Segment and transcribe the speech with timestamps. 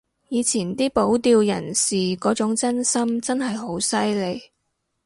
[0.29, 4.41] 以前啲保釣人士嗰種真心真係好犀利